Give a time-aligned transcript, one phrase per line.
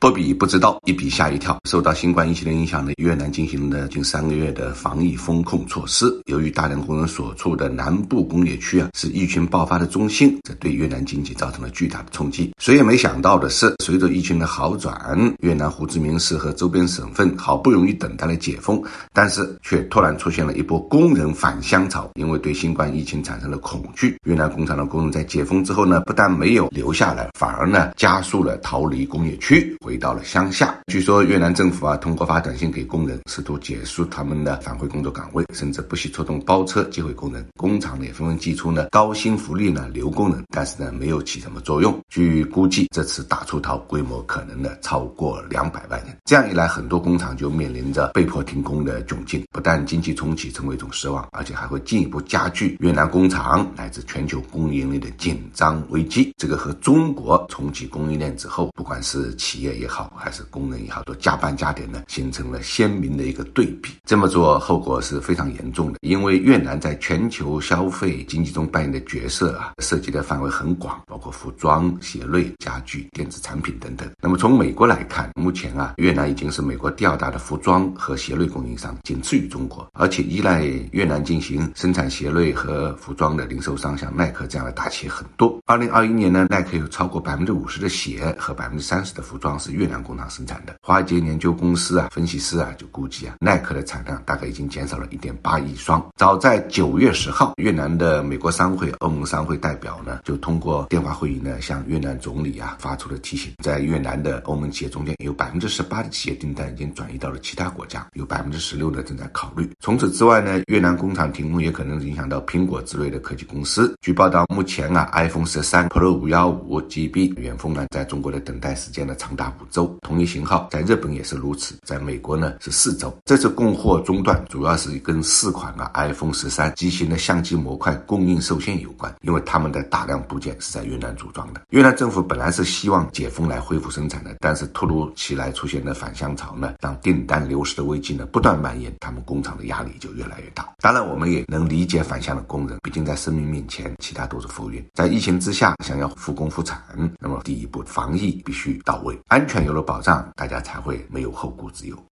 [0.00, 1.58] 不比不知道，一比吓一跳。
[1.64, 6.06] 受到新冠疫情的影响呢，越南进行了近三个月的防疫风控措施。
[6.26, 12.52] 由于大量工人所处的南部工业区啊是疫情爆发的中心，这对越南经济造成了巨大的冲击。
[12.58, 18.80] 谁也没想到的是，随着疫情的好转，越南胡志明市和周边省份好不容易等待了解封，
[19.12, 22.08] 但是却突然出现了一波工人返乡潮。
[22.14, 29.76] 因为对新冠疫情产生了恐惧，越南工厂的工人在解封之后呢，不但没有留下来，反而呢加速了逃离工业区。
[29.88, 30.78] 回到了乡下。
[30.88, 37.42] 据说越南政府啊，通过发短信给工人，试图结束他们的返回工作岗位，甚至不惜出动包车接回工人。
[37.56, 41.98] 工厂呢也纷纷寄出呢高薪福利呢留工人，但是呢没有起什么作用。
[42.10, 46.14] 据估计，这次大出逃规模可能呢超过两百万人。
[46.26, 49.42] 这样一来，很多工厂就面临着被迫停工的窘境。
[49.50, 56.30] 不但经济重启成为一种失望，而且还会进一步加剧越南工厂乃至全球供应链的紧张危机。
[56.36, 59.77] 这个和中国重启供应链之后，不管是企业。
[59.78, 63.92] 也好，还是工人也好，都加班加点的，形成了鲜明的一个对比。
[64.04, 74.08] 这么做后果是非常严重的，因为越南在全球消费经济中扮演的角色啊，涉及的范围很广，包括服装、鞋类、家具、电子产品等等。
[74.20, 85.58] 那么从美国来看，目前啊，越南已经是美国第二大的服装和鞋类供应商，仅次于中国，而且依赖越南进行生产鞋类和服装的零售商，像耐克这样的大企业很多。
[85.66, 89.67] 二零二一年呢，耐克有超过百分之五十的鞋和百分之三十的服装是。
[89.72, 96.04] 越南工厂生产的，华尔街研究公司啊，分析师啊就估计啊，耐克的产量大概已经减少了一点八亿双。
[96.16, 103.52] 早在九月十号，越南的美国商会、欧盟商会代表呢，就通过电话会议呢，向越南总理啊发出了提醒。
[103.62, 109.68] 在越南的欧盟企业中间，有百分之十八的企业订单已经转移到了其他国家，有百分之十六的正在考虑。
[109.80, 113.94] 除此之外呢，越南工厂停工也可能影响到苹果之类的科技公司。
[114.00, 119.48] 据报道，目前啊，iPhone 十三 Pro 五幺五 GB 远峰呢，在中国的等待时间呢长达。
[119.60, 123.14] 五周，同一型号在日本也是如此，在美国呢是四周。
[123.24, 131.62] 这次供货中断主要是跟四款啊 iPhone 十三机型的相机模块供应受限有关，因为他们的大量部件是在越南组装的。
[131.70, 140.68] 越南政府本来是希望解封来恢复生产的，但是突如其来出现的返乡潮呢，让订单流失的危机呢不断蔓延，他们工厂的压力就越来越大。
[140.80, 144.84] 当然，我们也能理解返乡的工人，毕竟在生命面前，其他都是浮云。
[144.94, 146.80] 在疫情之下，想要复工复产，
[147.18, 149.47] 那么第一步防疫必须到位，安。
[149.48, 151.98] 全有了保障，大家才会没有后顾之忧。